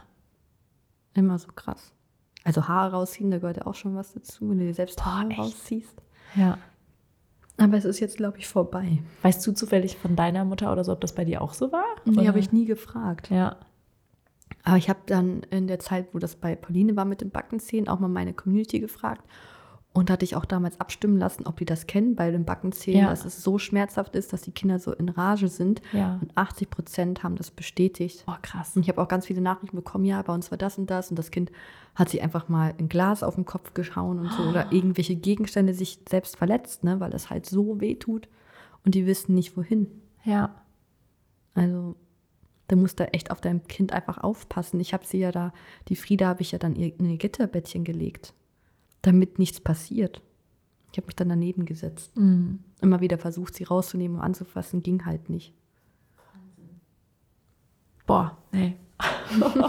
[1.14, 1.92] Immer so krass.
[2.44, 5.28] Also Haare rausziehen, da gehört ja auch schon was dazu, wenn du dir selbst Haare
[5.28, 6.02] Boah, rausziehst.
[6.34, 6.58] Ja.
[7.56, 8.98] Aber es ist jetzt, glaube ich, vorbei.
[9.22, 11.84] Weißt du zufällig von deiner Mutter oder so, ob das bei dir auch so war?
[12.04, 13.30] Nee, habe ich nie gefragt.
[13.30, 13.56] Ja.
[14.64, 17.88] Aber ich habe dann in der Zeit, wo das bei Pauline war mit den Backenzähnen,
[17.88, 19.24] auch mal meine Community gefragt.
[19.94, 23.10] Und hatte ich auch damals abstimmen lassen, ob die das kennen bei den Backenzähnen, ja.
[23.10, 25.80] dass es so schmerzhaft ist, dass die Kinder so in Rage sind.
[25.92, 26.18] Ja.
[26.20, 28.24] Und 80 Prozent haben das bestätigt.
[28.26, 28.74] Oh, krass.
[28.74, 31.10] Und ich habe auch ganz viele Nachrichten bekommen, ja, bei uns war das und das.
[31.10, 31.52] Und das Kind
[31.94, 34.42] hat sich einfach mal ein Glas auf den Kopf geschaut und so.
[34.42, 34.48] Oh.
[34.50, 38.28] Oder irgendwelche Gegenstände sich selbst verletzt, ne, weil das halt so weh tut.
[38.84, 39.86] Und die wissen nicht, wohin.
[40.24, 40.56] Ja.
[41.54, 41.94] Also
[42.68, 44.80] Du musst da echt auf dein Kind einfach aufpassen.
[44.80, 45.52] Ich habe sie ja da,
[45.88, 48.32] die Frieda habe ich ja dann in ihr Gitterbettchen gelegt,
[49.06, 50.20] damit nichts passiert.
[50.92, 52.16] Ich habe mich dann daneben gesetzt.
[52.16, 52.60] Mhm.
[52.80, 55.54] Immer wieder versucht, sie rauszunehmen und anzufassen, ging halt nicht.
[58.06, 58.76] Boah, nee.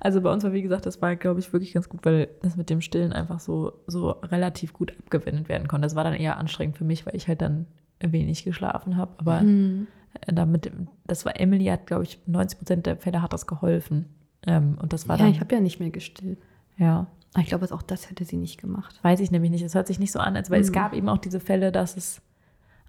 [0.00, 2.56] also bei uns war, wie gesagt, das war, glaube ich, wirklich ganz gut, weil das
[2.56, 5.86] mit dem Stillen einfach so, so relativ gut abgewendet werden konnte.
[5.86, 7.66] Das war dann eher anstrengend für mich, weil ich halt dann
[8.00, 9.14] wenig geschlafen habe.
[9.18, 9.86] Aber mhm
[10.26, 10.70] damit,
[11.06, 14.06] das war Emily, hat, glaube ich, 90 Prozent der Fälle hat das geholfen.
[14.46, 16.38] Ähm, und das war ja, dann, ich habe ja nicht mehr gestillt.
[16.76, 17.06] Ja.
[17.38, 18.98] Ich glaube, auch das hätte sie nicht gemacht.
[19.02, 19.62] Weiß ich nämlich nicht.
[19.62, 20.64] Es hört sich nicht so an, als weil mhm.
[20.64, 22.22] es gab eben auch diese Fälle, dass es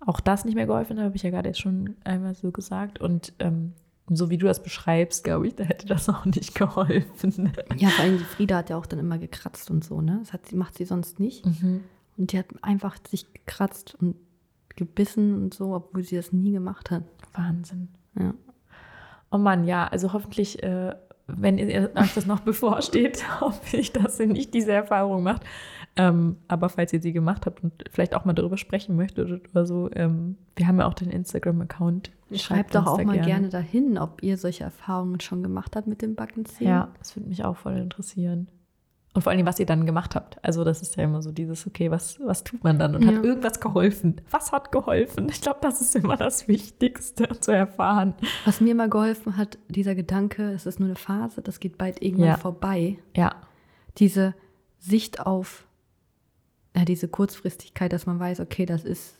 [0.05, 2.99] auch das nicht mehr geholfen hat, habe ich ja gerade jetzt schon einmal so gesagt.
[3.01, 3.73] Und ähm,
[4.07, 7.53] so wie du das beschreibst, glaube ich, da hätte das auch nicht geholfen.
[7.77, 10.17] Ja, vor allem die Frieda hat ja auch dann immer gekratzt und so, ne?
[10.19, 11.45] Das hat, macht sie sonst nicht.
[11.45, 11.83] Mhm.
[12.17, 14.15] Und die hat einfach sich gekratzt und
[14.75, 17.03] gebissen und so, obwohl sie das nie gemacht hat.
[17.33, 17.89] Wahnsinn.
[18.17, 18.33] Ja.
[19.31, 20.95] Oh Mann, ja, also hoffentlich, äh,
[21.27, 25.43] wenn ihr euch das noch bevorsteht, hoffe ich, dass ihr nicht diese Erfahrung macht.
[25.97, 29.65] Ähm, aber falls ihr sie gemacht habt und vielleicht auch mal darüber sprechen möchtet oder
[29.65, 32.11] so, ähm, wir haben ja auch den Instagram-Account.
[32.27, 33.25] Schreibt, Schreibt doch auch mal gerne.
[33.25, 36.69] gerne dahin, ob ihr solche Erfahrungen schon gemacht habt mit dem Backenzählen.
[36.69, 38.49] Ja, das würde mich auch voll interessieren.
[39.15, 40.37] Und vor allem, was ihr dann gemacht habt.
[40.43, 42.95] Also das ist ja immer so dieses, okay, was, was tut man dann?
[42.95, 43.13] Und ja.
[43.13, 44.21] hat irgendwas geholfen?
[44.29, 45.29] Was hat geholfen?
[45.29, 48.13] Ich glaube, das ist immer das Wichtigste zu erfahren.
[48.43, 52.01] Was mir immer geholfen hat, dieser Gedanke, es ist nur eine Phase, das geht bald
[52.01, 52.37] irgendwann ja.
[52.37, 52.99] vorbei.
[53.15, 53.35] Ja.
[53.97, 54.35] Diese
[54.79, 55.65] Sicht auf
[56.75, 59.15] ja, diese Kurzfristigkeit, dass man weiß, okay, das ist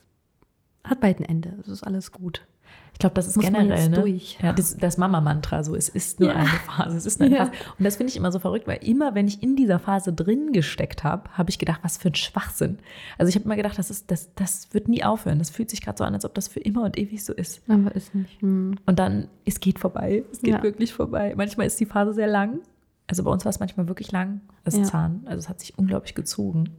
[0.86, 1.54] hat bald ein Ende.
[1.62, 2.46] Es ist alles gut.
[2.94, 4.00] Ich glaube, das ist Muss man generell jetzt ne?
[4.02, 4.38] durch.
[4.42, 6.36] Ja, das, das Mama-Mantra, so es ist nur Ja.
[6.38, 7.46] eine Phase, es ist nur eine Ja.
[7.48, 7.58] Phase.
[7.78, 10.54] Und das finde ich immer so verrückt, weil immer, wenn ich in dieser Phase drin
[10.54, 12.80] gesteckt habe, habe ich gedacht, was für ein Schwachsinn.
[13.18, 15.40] Also ich habe immer gedacht, das, ist, das, das wird nie aufhören.
[15.40, 17.62] Das fühlt sich gerade so an, als ob das für immer und ewig so ist.
[17.68, 18.42] Aber ist nicht.
[18.42, 18.78] Hm.
[18.86, 20.24] Und dann, es geht vorbei.
[20.32, 20.64] Es geht Ja.
[20.64, 21.34] wirklich vorbei.
[21.36, 22.60] Manchmal ist die Phase sehr lang.
[23.08, 24.82] Also bei uns war es manchmal wirklich lang, das.
[24.84, 25.24] Zahn.
[25.26, 26.70] Also es hat sich unglaublich gezogen.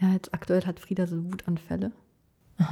[0.00, 1.90] Ja, jetzt aktuell hat Frieda so Wutanfälle.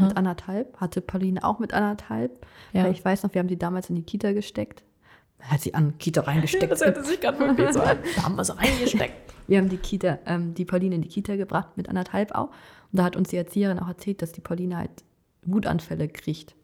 [0.01, 0.81] Mit anderthalb.
[0.81, 2.45] Hatte Pauline auch mit anderthalb.
[2.73, 2.89] Ja.
[2.89, 4.83] Ich weiß noch, wir haben sie damals in die Kita gesteckt.
[5.41, 6.73] Hat sie an Kita reingesteckt.
[6.73, 7.99] Das hörte sich gerade wirklich so an.
[8.17, 9.35] Da haben wir es reingesteckt.
[9.49, 12.49] Wir haben die Kita, ähm, die Pauline in die Kita gebracht mit anderthalb auch.
[12.49, 14.91] Und da hat uns die Erzieherin auch erzählt, dass die Pauline halt
[15.43, 16.57] Wutanfälle kriegt.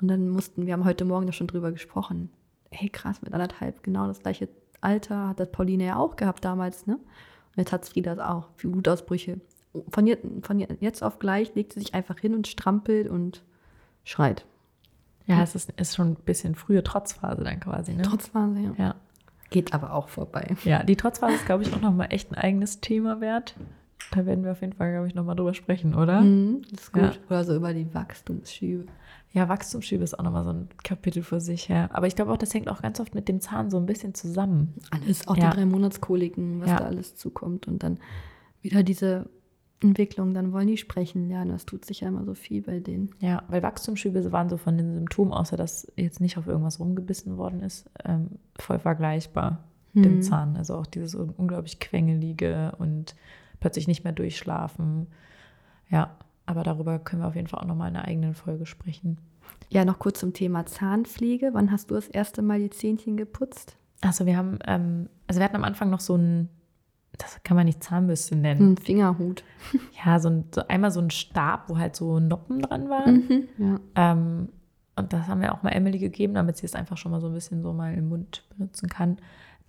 [0.00, 2.30] Und dann mussten, wir haben heute Morgen da schon drüber gesprochen.
[2.70, 4.48] Hey, krass, mit anderthalb, genau das gleiche
[4.80, 6.96] Alter hat das Pauline ja auch gehabt damals, ne?
[6.96, 9.40] Und jetzt hat Frieda auch, für Wutausbrüche.
[9.88, 13.42] Von, je- von je- jetzt auf gleich legt sie sich einfach hin und strampelt und
[14.04, 14.44] schreit.
[15.26, 18.02] Ja, es ist, ist schon ein bisschen frühe Trotzphase dann quasi, ne?
[18.02, 18.72] Trotzphase, ja.
[18.76, 18.94] Ja.
[19.50, 20.54] Geht aber auch vorbei.
[20.64, 23.54] Ja, die Trotzphase ist, glaube ich, auch nochmal echt ein eigenes Thema wert.
[24.10, 26.20] Da werden wir auf jeden Fall, glaube ich, nochmal drüber sprechen, oder?
[26.20, 27.02] Mhm, das ist gut.
[27.02, 27.12] Ja.
[27.28, 28.84] Oder so über die Wachstumsschübe.
[29.32, 31.88] Ja, Wachstumsschübe ist auch nochmal so ein Kapitel für sich, ja.
[31.92, 34.14] Aber ich glaube auch, das hängt auch ganz oft mit dem Zahn so ein bisschen
[34.14, 34.74] zusammen.
[34.90, 35.50] Alles, auch Ja.
[35.50, 36.76] die drei Monatskoliken, was Ja.
[36.80, 37.66] da alles zukommt.
[37.66, 37.98] Und dann
[38.60, 39.26] wieder diese
[39.84, 41.50] Entwicklung, dann wollen die sprechen lernen.
[41.50, 43.10] Das tut sich ja immer so viel bei denen.
[43.20, 47.36] Ja, weil Wachstumsschübe waren so von den Symptomen, außer dass jetzt nicht auf irgendwas rumgebissen
[47.36, 50.22] worden ist, ähm, voll vergleichbar dem Mhm.
[50.22, 50.56] Zahn.
[50.56, 53.14] Also auch dieses un- unglaublich quengelige und
[53.60, 55.06] plötzlich nicht mehr durchschlafen.
[55.90, 56.16] Ja,
[56.46, 59.18] aber darüber können wir auf jeden Fall auch nochmal in einer eigenen Folge sprechen.
[59.70, 61.50] Ja, noch kurz zum Thema Zahnpflege.
[61.52, 63.76] Wann hast du das erste Mal die Zähnchen geputzt?
[64.00, 66.48] Also wir haben, ähm, also wir hatten am Anfang noch so ein,
[67.18, 68.72] das kann man nicht Zahnbürste nennen.
[68.72, 69.44] Ein Fingerhut.
[70.04, 73.48] Ja, so, ein, so einmal so ein Stab, wo halt so Noppen dran waren.
[73.56, 73.80] Ja.
[73.94, 74.48] Ähm,
[74.96, 77.28] und das haben wir auch mal Emily gegeben, damit sie es einfach schon mal so
[77.28, 79.16] ein bisschen so mal im Mund benutzen kann.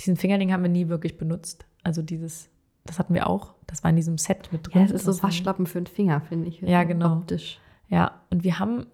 [0.01, 1.65] Diesen Fingerling haben wir nie wirklich benutzt.
[1.83, 2.49] Also dieses,
[2.83, 3.53] das hatten wir auch.
[3.67, 4.81] Das war in diesem Set mit drin.
[4.81, 6.59] ja, es ist so Das Waschlappen für den Finger, finde ich.
[6.61, 7.13] Ja, genau.
[7.13, 7.59] Optisch.
[7.87, 8.87] Ja, und wir haben,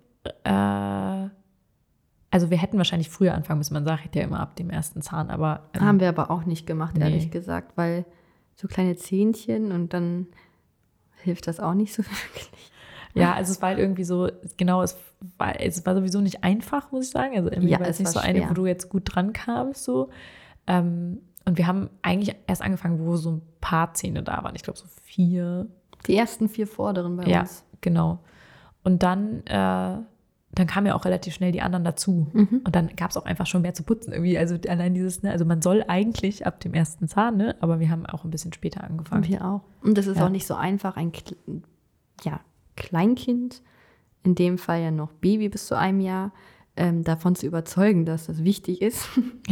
[0.43, 1.29] äh,
[2.29, 3.73] also wir hätten wahrscheinlich früher anfangen müssen.
[3.73, 6.67] Man sagt ja immer ab dem ersten Zahn, aber ähm, Haben wir aber auch nicht
[6.67, 7.03] gemacht, Nee.
[7.05, 8.05] ehrlich gesagt, weil
[8.55, 10.27] so kleine Zähnchen und dann
[11.23, 12.51] hilft das auch nicht so wirklich.
[13.13, 14.97] Ja, also es war halt irgendwie so, genau, es
[15.37, 17.35] war, es war sowieso nicht einfach, muss ich sagen.
[17.35, 18.49] Also Emily Ja, war es nicht war so eine, schwer.
[18.49, 20.09] wo du jetzt gut dran kamst, so.
[20.67, 24.55] Ähm, und wir haben eigentlich erst angefangen, wo so ein paar Zähne da waren.
[24.55, 25.67] Ich glaube so vier.
[26.07, 27.65] Die ersten vier vorderen bei ja, uns.
[27.81, 28.19] genau.
[28.83, 29.97] Und dann, äh,
[30.53, 32.27] dann kamen ja auch relativ schnell die anderen dazu.
[32.33, 32.61] Mhm.
[32.65, 34.11] Und dann gab es auch einfach schon mehr zu putzen.
[34.11, 37.79] Irgendwie, also allein dieses, ne, also man soll eigentlich ab dem ersten Zahn, ne, aber
[37.79, 39.23] wir haben auch ein bisschen später angefangen.
[39.23, 39.61] Und wir auch.
[39.81, 40.25] Und das ist Ja.
[40.25, 41.11] auch nicht so einfach, ein
[42.23, 42.41] ja,
[42.75, 43.61] Kleinkind,
[44.23, 46.31] in dem Fall ja noch Baby bis zu einem Jahr,
[46.77, 49.07] ähm, davon zu überzeugen, dass das wichtig ist.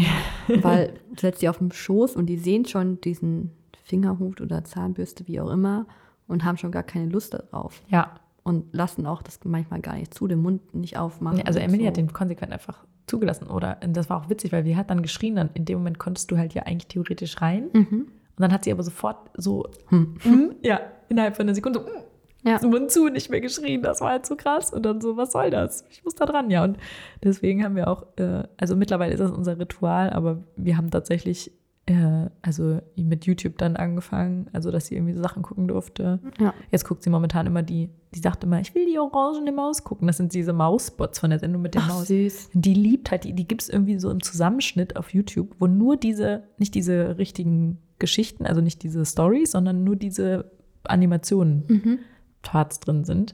[0.48, 3.52] Weil du setzt die auf dem Schoß und die sehen schon diesen
[3.84, 5.86] Fingerhut oder Zahnbürste, wie auch immer,
[6.28, 7.82] und haben schon gar keine Lust darauf.
[7.90, 11.38] Ja, Und lassen auch das manchmal gar nicht zu, den Mund nicht aufmachen.
[11.38, 11.88] Nee, also Emily so.
[11.88, 13.47] hat den konsequent einfach zugelassen.
[13.47, 15.99] Oder und das war auch witzig, weil sie hat dann geschrien, dann in dem Moment
[15.99, 17.69] konntest du halt ja eigentlich theoretisch rein.
[17.73, 17.84] Mhm.
[18.02, 18.10] Und
[18.43, 20.15] dann hat sie aber sofort so, Hm.
[20.23, 22.58] mm, ja, innerhalb von einer Sekunde so, mm, Ja.
[22.60, 23.82] so Mund zu, nicht mehr geschrien.
[23.82, 24.71] Das war halt so krass.
[24.71, 25.84] Und dann so, was soll das?
[25.89, 26.63] Ich muss da dran, ja.
[26.63, 26.78] Und
[27.21, 31.52] deswegen haben wir auch, äh, also mittlerweile ist das unser Ritual, aber wir haben tatsächlich,
[31.89, 36.19] äh, also mit YouTube dann angefangen, also dass sie irgendwie so Sachen gucken durfte.
[36.39, 36.54] Ja.
[36.71, 40.06] Jetzt guckt sie momentan immer die, die sagt immer, ich will die orangene Maus gucken.
[40.08, 42.08] Das sind diese Mausbots von der Sendung mit der Ach, Maus.
[42.08, 42.52] süß.
[42.54, 45.97] Die liebt halt, die, die gibt es irgendwie so im Zusammenschnitt auf YouTube, wo nur
[45.97, 50.52] diese, nicht diese richtigen Geschichten, also nicht diese Stories, sondern nur diese
[50.84, 51.99] Animationen Mhm.
[52.43, 53.34] Parts drin sind.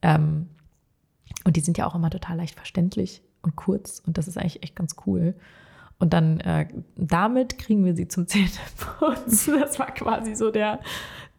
[0.00, 0.48] Ähm,
[1.44, 4.62] und die sind ja auch immer total leicht verständlich und kurz und das ist eigentlich
[4.62, 5.34] echt ganz cool.
[6.02, 9.60] Und dann äh, damit kriegen wir sie zum Zähneputzen.
[9.60, 10.80] Das war quasi so der,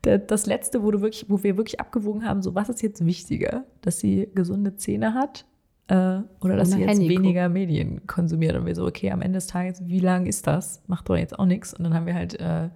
[0.05, 3.05] der, das letzte, wo du wirklich, wo wir wirklich abgewogen haben, so was ist jetzt
[3.05, 5.43] wichtiger, dass sie gesunde Zähne hat
[5.89, 8.55] äh, oder dass sie jetzt Handy weniger Medien konsumiert.
[8.55, 10.81] Und wir so, okay, am Ende des Tages, wie lang ist das?
[10.87, 11.73] Macht doch jetzt auch nichts.
[11.73, 12.69] Und dann haben wir halt, äh,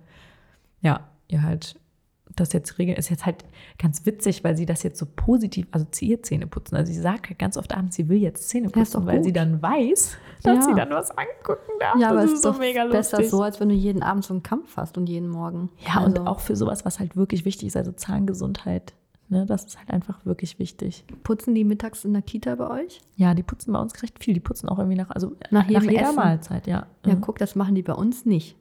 [0.82, 1.80] ja, ihr halt
[2.40, 3.44] das jetzt regeln, ist jetzt halt
[3.78, 6.76] ganz witzig, weil sie das jetzt so positiv assoziiert Zähne putzen.
[6.76, 9.62] Also sie sagt halt ganz oft abends, sie will jetzt Zähne putzen, weil sie dann
[9.62, 10.62] weiß, dass Ja.
[10.62, 12.00] sie dann was angucken darf.
[12.00, 13.32] Ja, aber das es ist ist so doch mega besser lustig.
[13.32, 15.70] so, als wenn du jeden Abend so einen Kampf hast und jeden Morgen.
[15.86, 18.94] Ja, und Also, auch für sowas, was halt wirklich wichtig ist, also Zahngesundheit.
[19.30, 21.04] Ne, das ist halt einfach wirklich wichtig.
[21.24, 23.02] Putzen die mittags in der Kita bei euch?
[23.18, 24.34] Ja, die putzen bei uns recht viel.
[24.34, 26.16] Die putzen auch irgendwie nach, also Nach jedem jeder Essen?
[26.16, 26.88] Mahlzeit, ja.
[27.06, 27.20] Ja, Mhm.
[27.22, 28.56] guck, das machen die bei uns nicht.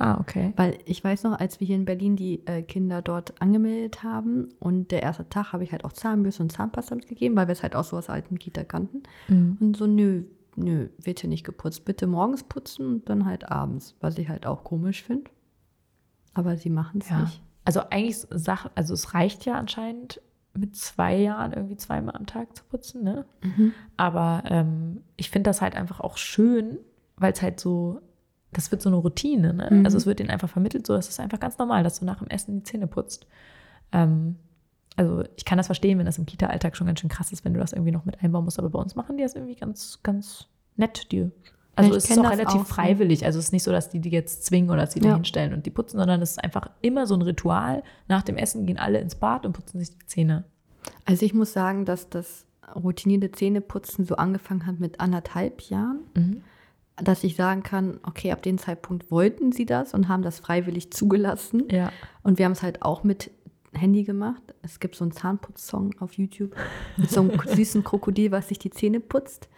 [0.00, 0.52] Ah, okay.
[0.56, 4.48] Weil ich weiß noch, als wir hier in Berlin die äh, Kinder dort angemeldet haben
[4.58, 7.62] und der erste Tag habe ich halt auch Zahnbürste und Zahnpasta mitgegeben, weil wir es
[7.62, 9.02] halt auch so aus alten Kita kannten.
[9.28, 9.58] Mhm.
[9.60, 10.24] Und so, nö,
[10.56, 11.84] nö, wird hier nicht geputzt.
[11.84, 15.30] Bitte morgens putzen und dann halt abends, was ich halt auch komisch finde.
[16.34, 17.20] Aber sie machen es Ja.
[17.20, 17.42] nicht.
[17.66, 20.20] Also eigentlich Sache, also es reicht ja anscheinend
[20.54, 23.26] mit zwei Jahren irgendwie zweimal am Tag zu putzen, ne?
[23.96, 26.78] Aber ähm, ich finde das halt einfach auch schön,
[27.16, 28.00] weil es halt so,
[28.52, 29.68] das wird so eine Routine, ne?
[29.70, 29.84] Mhm.
[29.84, 32.18] Also es wird ihnen einfach vermittelt, so, das ist einfach ganz normal, dass du nach
[32.18, 33.26] dem Essen die Zähne putzt.
[33.92, 34.36] Ähm,
[34.96, 37.54] also ich kann das verstehen, wenn das im Kita-Alltag schon ganz schön krass ist, wenn
[37.54, 40.00] du das irgendwie noch mit einbauen musst, aber bei uns machen die das irgendwie ganz,
[40.02, 41.30] ganz nett, die.
[41.76, 43.24] Also ich es ist auch relativ auch freiwillig.
[43.24, 45.10] Also es ist nicht so, dass die die jetzt zwingen oder dass sie Ja.
[45.10, 47.82] da hinstellen und die putzen, sondern es ist einfach immer so ein Ritual.
[48.08, 50.44] Nach dem Essen gehen alle ins Bad und putzen sich die Zähne.
[51.06, 56.00] Also ich muss sagen, dass das routinierte Zähneputzen so angefangen hat mit anderthalb Jahren,
[57.02, 60.92] dass ich sagen kann, okay, ab dem Zeitpunkt wollten sie das und haben das freiwillig
[60.92, 61.64] zugelassen.
[61.70, 61.92] Ja.
[62.22, 63.30] Und wir haben es halt auch mit
[63.72, 64.42] Handy gemacht.
[64.62, 66.54] Es gibt so einen Zahnputz-Song auf YouTube
[66.96, 69.48] mit so einem süßen Krokodil, was sich die Zähne putzt.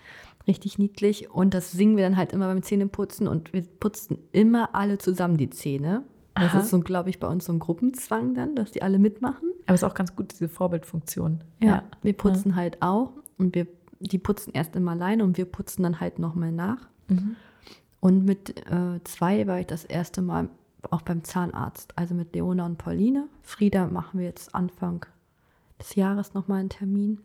[0.47, 1.31] Richtig niedlich.
[1.31, 5.37] Und das singen wir dann halt immer beim Zähneputzen und wir putzen immer alle zusammen
[5.37, 6.05] die Zähne.
[6.35, 6.61] Das Aha.
[6.61, 9.51] ist so, glaube ich, bei uns so ein Gruppenzwang dann, dass die alle mitmachen.
[9.67, 11.45] Aber es ist auch ganz gut, diese Vorbildfunktion.
[11.61, 13.67] Ja, wir putzen halt auch und wir,
[14.01, 16.89] die putzen erst immer alleine und wir putzen dann halt nochmal nach.
[17.15, 17.37] Mhm.
[18.01, 20.49] Und mit äh, zwei war ich das erste Mal
[20.91, 23.29] auch beim Zahnarzt, also mit Leona und Pauline.
[23.43, 25.07] Frieda machen wir jetzt Anfang
[25.79, 27.21] des Jahres nochmal einen Termin.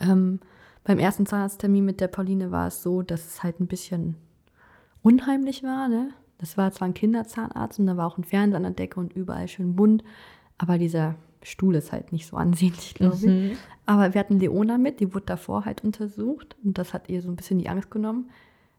[0.00, 0.40] Ähm,
[0.84, 4.16] beim ersten Zahnarzttermin mit der Pauline war es so, dass es halt ein bisschen
[5.02, 5.88] unheimlich war.
[5.88, 6.10] Ne?
[6.38, 9.12] Das war zwar ein Kinderzahnarzt und da war auch ein Fernseher an der Decke und
[9.12, 10.02] überall schön bunt,
[10.56, 13.26] aber dieser Stuhl ist halt nicht so ansehnlich, glaube ich.
[13.26, 13.58] Mhm.
[13.86, 17.28] Aber wir hatten Leona mit, die wurde davor halt untersucht und das hat ihr so
[17.28, 18.30] ein bisschen die Angst genommen.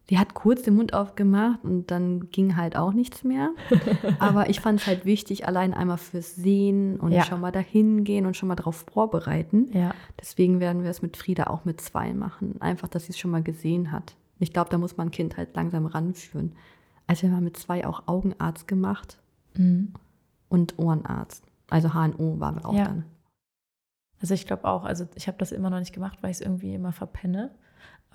[0.09, 3.51] Die hat kurz den Mund aufgemacht und dann ging halt auch nichts mehr.
[4.19, 7.23] Aber ich fand es halt wichtig, allein einmal fürs Sehen und Ja.
[7.25, 9.69] schon mal dahin gehen und schon mal darauf vorbereiten.
[9.71, 9.93] Ja.
[10.19, 12.59] Deswegen werden wir es mit Frieda auch mit zwei machen.
[12.59, 14.15] Einfach, dass sie es schon mal gesehen hat.
[14.39, 16.53] Ich glaube, da muss man ein Kind halt langsam ranführen.
[17.05, 19.19] Also wir haben mit zwei auch Augenarzt gemacht
[19.57, 19.93] Mhm.
[20.47, 21.43] und Ohrenarzt.
[21.69, 22.85] Also HNO waren wir auch Ja.
[22.85, 23.05] dann.
[24.21, 26.41] Also ich glaube auch, also ich habe das immer noch nicht gemacht, weil ich es
[26.41, 27.51] irgendwie immer verpenne.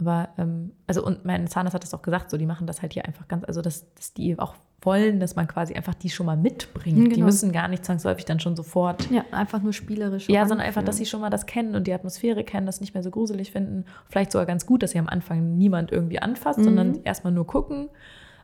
[0.01, 2.93] Aber, ähm, also und mein Zahnarzt hat das auch gesagt, so die machen das halt
[2.95, 6.27] hier einfach ganz, also dass, dass die auch wollen, dass man quasi einfach die schon
[6.27, 6.99] mal mitbringt.
[6.99, 7.27] Mhm, Die genau.
[7.27, 9.09] müssen gar nicht zwangsläufig dann schon sofort.
[9.11, 10.29] Ja, einfach nur spielerisch.
[10.29, 12.93] Ja, sondern einfach, dass sie schon mal das kennen und die Atmosphäre kennen, das nicht
[12.93, 13.85] mehr so gruselig finden.
[14.11, 16.65] Vielleicht sogar ganz gut, dass sie am Anfang niemand irgendwie anfasst, Mhm.
[16.65, 17.89] sondern erstmal nur gucken.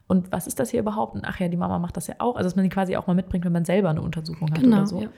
[0.06, 1.14] Und was ist das hier überhaupt?
[1.14, 2.36] Und ach ja, die Mama macht das ja auch.
[2.36, 4.76] Also, dass man die quasi auch mal mitbringt, wenn man selber eine Untersuchung hat Genau.
[4.78, 5.02] oder so.
[5.02, 5.08] Ja.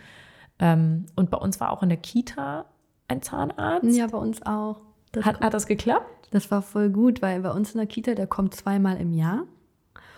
[0.59, 2.65] Ähm, und bei uns war auch in der Kita
[3.09, 3.97] ein Zahnarzt.
[3.97, 4.81] ja, bei uns auch.
[5.13, 6.29] Das, Hat, hat das geklappt?
[6.33, 9.45] das war voll gut, weil bei uns in der Kita, der kommt zweimal im Jahr.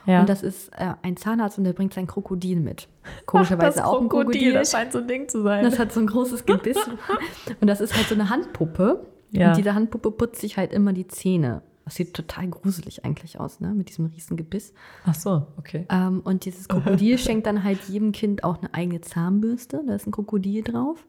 [0.06, 0.20] Ja.
[0.20, 2.88] Und das ist äh, ein Zahnarzt und der bringt sein Krokodil mit.
[3.26, 4.52] Komischerweise das auch ein Krokodil.
[4.52, 5.64] das scheint so ein Ding zu sein.
[5.64, 6.78] Das hat so ein großes Gebiss.
[7.60, 9.06] und das ist halt so eine Handpuppe.
[9.30, 9.48] Ja.
[9.48, 11.62] Und diese Handpuppe putzt sich halt immer die Zähne.
[11.84, 13.74] Das sieht total gruselig eigentlich aus, ne?
[13.74, 14.72] Mit diesem riesen Gebiss.
[15.04, 15.86] Ach so, okay.
[15.90, 19.82] Ähm, und dieses Krokodil schenkt dann halt jedem Kind auch eine eigene Zahnbürste.
[19.86, 21.06] Da ist ein Krokodil drauf.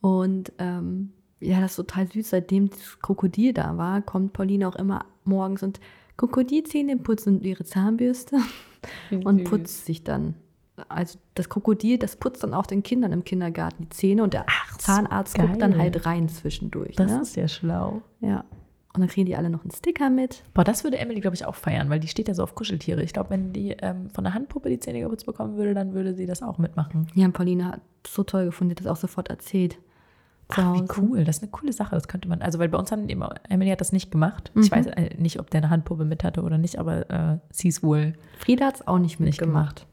[0.00, 2.30] Und ähm, ja, das ist total süß.
[2.30, 5.80] Seitdem das Krokodil da war, kommt Pauline auch immer morgens und
[6.16, 8.36] Krokodilzähne putzen und ihre Zahnbürste
[9.24, 10.34] und putzt sich dann.
[10.88, 14.46] Also das Krokodil, das putzt dann auch den Kindern im Kindergarten die Zähne und der
[14.48, 15.46] Ach, so Zahnarzt geil.
[15.46, 16.96] guckt dann halt rein zwischendurch.
[16.96, 17.20] Das ne?
[17.20, 18.02] ist ja schlau.
[18.20, 18.44] ja.
[18.92, 20.42] Und dann kriegen die alle noch einen Sticker mit.
[20.52, 23.04] Boah, das würde Emily, glaube ich, auch feiern, weil die steht ja so auf Kuscheltiere.
[23.04, 26.12] Ich glaube, wenn die ähm, von der Handpuppe die Zähne geputzt bekommen würde, dann würde
[26.12, 27.06] sie das auch mitmachen.
[27.14, 29.78] Ja, und Pauline hat es so toll gefunden, hat das auch sofort erzählt.
[30.56, 31.24] Ach, wie cool.
[31.24, 31.94] Das ist eine coole Sache.
[31.94, 34.50] Das könnte man, also weil bei uns haben immer, Emily hat das nicht gemacht.
[34.54, 34.76] Ich Mhm.
[34.76, 37.82] weiß äh, nicht, ob der eine Handpuppe mit hatte oder nicht, aber äh, sie ist
[37.82, 39.80] wohl Frieda hat es auch nicht mitgemacht.
[39.80, 39.86] gemacht.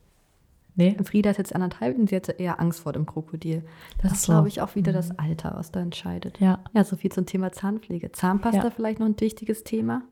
[0.76, 0.96] Nee?
[1.04, 3.63] Frieda ist jetzt anderthalb und sie hatte eher Angst vor dem Krokodil.
[4.04, 4.32] Das ist, so.
[4.32, 4.36] Mhm.
[4.36, 6.39] glaube ich, auch wieder das Alter, was da entscheidet.
[6.39, 6.60] Ja.
[6.74, 8.12] Ja, so viel zum Thema Zahnpflege.
[8.12, 8.70] Zahnpasta Ja.
[8.70, 10.04] vielleicht noch ein wichtiges Thema.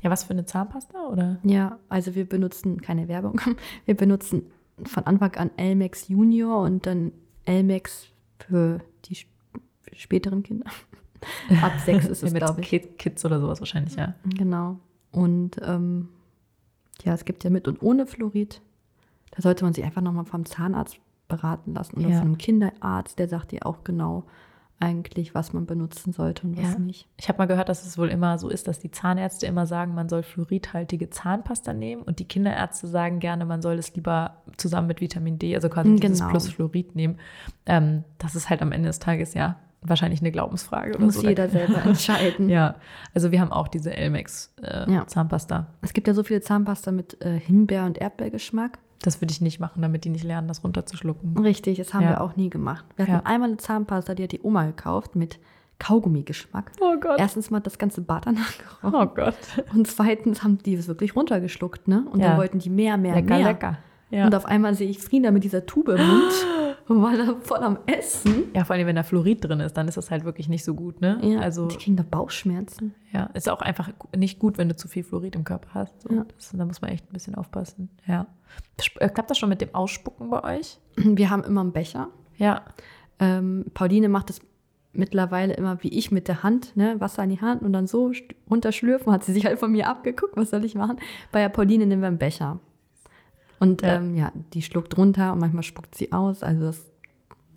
[0.00, 1.38] Ja, was für eine Zahnpasta, oder?
[1.42, 3.40] Ja, also wir benutzen keine Werbung.
[3.86, 4.42] Wir benutzen
[4.84, 7.10] von Anfang an Elmex Junior und dann
[7.44, 8.06] Elmex
[8.38, 8.80] für
[9.92, 10.66] die späteren Kinder.
[11.62, 12.68] Ab sechs ist es, Mit glaube ich.
[12.68, 14.14] Kid- Kids oder sowas wahrscheinlich, ja.
[14.24, 14.78] Genau.
[15.10, 16.08] Und ähm,
[17.02, 18.60] ja, es gibt ja mit und ohne Fluorid.
[19.30, 22.18] Da sollte man sich einfach nochmal vom Zahnarzt beraten lassen oder Ja.
[22.18, 24.24] von einem Kinderarzt, der sagt dir auch genau
[24.80, 26.78] eigentlich, was man benutzen sollte und was Ja.
[26.78, 27.08] nicht.
[27.16, 29.94] Ich habe mal gehört, dass es wohl immer so ist, dass die Zahnärzte immer sagen,
[29.94, 34.88] man soll fluoridhaltige Zahnpasta nehmen und die Kinderärzte sagen gerne, man soll es lieber zusammen
[34.88, 36.30] mit Vitamin D, also quasi dieses Genau.
[36.30, 37.18] plus Fluorid nehmen.
[37.66, 41.28] Ähm, das ist halt am Ende des Tages ja wahrscheinlich eine Glaubensfrage oder Muss so.
[41.28, 42.48] jeder selber entscheiden.
[42.48, 42.76] Ja,
[43.14, 45.06] also wir haben auch diese Elmex äh, Ja.
[45.06, 45.66] Zahnpasta.
[45.82, 48.78] Es gibt ja so viele Zahnpasta mit äh, Himbeer- und Erdbeergeschmack.
[49.02, 51.36] Das würde ich nicht machen, damit die nicht lernen, das runterzuschlucken.
[51.38, 52.10] Richtig, das haben Ja.
[52.10, 52.84] wir auch nie gemacht.
[52.96, 53.22] Wir hatten Ja.
[53.30, 55.38] einmal eine Zahnpasta, die hat die Oma gekauft mit
[55.78, 56.72] Kaugummi-Geschmack.
[56.80, 57.18] Oh Gott.
[57.18, 58.94] Erstens mal hat das ganze Bad danach gerochen.
[58.94, 59.34] Oh Gott.
[59.74, 62.04] Und zweitens haben die es wirklich runtergeschluckt, ne?
[62.10, 63.44] Und dann wollten die mehr, mehr, Lecker, mehr.
[63.46, 63.78] lecker.
[64.10, 64.26] Ja.
[64.26, 66.32] Und auf einmal sehe ich Frieda mit dieser Tube im Mund
[66.88, 68.44] und war da voll am Essen.
[68.54, 70.74] ja, vor allem, wenn da Fluorid drin ist, dann ist das halt wirklich nicht so
[70.74, 71.18] gut, ne?
[71.22, 72.94] Ja, Also, die kriegen da Bauchschmerzen.
[73.12, 75.94] ja, ist auch einfach nicht gut, wenn du zu viel Fluorid im Körper hast.
[76.10, 76.24] Ja.
[76.36, 77.88] Das, da muss man echt ein bisschen aufpassen.
[78.06, 78.26] Ja.
[78.98, 80.78] Äh, Klappt das schon mit dem Ausspucken bei euch?
[80.96, 82.08] Wir haben immer einen Becher.
[82.36, 82.62] Ja.
[83.18, 84.40] Ähm, Pauline macht es
[84.92, 87.00] mittlerweile immer wie ich mit der Hand, ne?
[87.00, 88.12] Wasser in die Hand und dann so
[88.50, 89.12] runterschlürfen.
[89.12, 90.98] Hat sie sich halt von mir abgeguckt, was soll ich machen?
[91.32, 92.60] Bei der Pauline nehmen wir einen Becher.
[93.64, 93.96] Und Ja.
[93.96, 96.42] ähm, ja die schluckt runter und manchmal spuckt sie aus.
[96.42, 96.84] Also das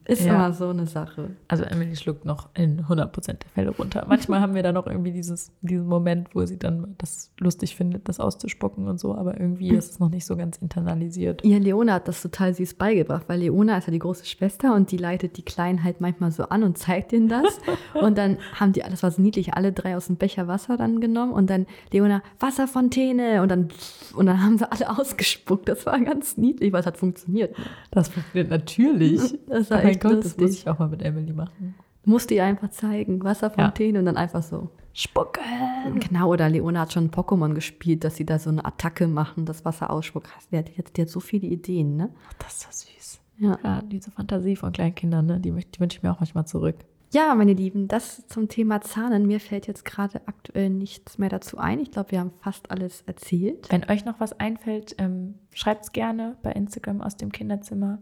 [0.07, 0.35] ist Ja.
[0.35, 1.31] immer so eine Sache.
[1.47, 4.05] Also Emily schluckt noch in 100% der Fälle runter.
[4.07, 8.07] Manchmal haben wir dann noch irgendwie dieses, diesen Moment, wo sie dann das lustig findet,
[8.07, 11.43] das auszuspucken und so, aber irgendwie ist es noch nicht so ganz internalisiert.
[11.43, 14.91] Ihr Leona hat das total süß beigebracht, weil Leona ist ja die große Schwester und
[14.91, 17.59] die leitet die Kleinen halt manchmal so an und zeigt ihnen das.
[18.01, 21.01] und dann haben die, das war so niedlich, alle drei aus dem Becher Wasser dann
[21.01, 23.67] genommen und dann Leona, Wasserfontäne und dann,
[24.15, 25.67] und dann haben sie alle ausgespuckt.
[25.67, 27.57] Das war ganz niedlich, weil es hat funktioniert.
[27.57, 27.65] Ne?
[27.91, 29.37] Das funktioniert natürlich.
[29.47, 30.41] Das war mein Gott, das lustig.
[30.41, 31.75] muss ich auch mal mit Emily machen.
[32.05, 34.69] Musste ihr einfach zeigen, Wasserfontäne und dann einfach so.
[34.93, 35.43] Spucken!
[35.99, 39.65] Genau, oder Leona hat schon Pokémon gespielt, dass sie da so eine Attacke machen, das
[39.65, 40.27] Wasser ausspuckt.
[40.51, 42.09] Die hat, die hat, so viele Ideen, ne?
[42.39, 43.19] Das ist so süß.
[43.39, 43.59] Ja.
[43.63, 45.39] Ja, diese Fantasie von kleinen Kindern, ne?
[45.39, 46.77] die, die wünsche ich mir auch manchmal zurück.
[47.13, 49.27] Ja, meine Lieben, das zum Thema Zahnen.
[49.27, 51.79] Mir fällt jetzt gerade aktuell nichts mehr dazu ein.
[51.79, 53.71] Ich glaube, wir haben fast alles erzählt.
[53.71, 57.99] Wenn euch noch was einfällt, ähm, schreibt es gerne bei Instagram aus dem Kinderzimmer.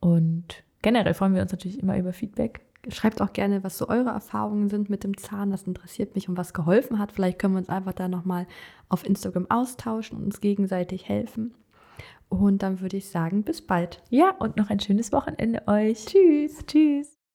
[0.00, 2.60] Und generell freuen wir uns natürlich immer über Feedback.
[2.88, 5.50] Schreibt auch gerne, was so eure Erfahrungen sind mit dem Zahn.
[5.50, 7.10] Das interessiert mich und was geholfen hat.
[7.10, 8.46] Vielleicht können wir uns einfach da nochmal
[8.88, 11.54] auf Instagram austauschen und uns gegenseitig helfen.
[12.28, 14.02] Und dann würde ich sagen, bis bald.
[14.10, 16.06] Ja, und noch ein schönes Wochenende euch.
[16.06, 16.64] Tschüss.
[16.66, 17.15] Tschüss.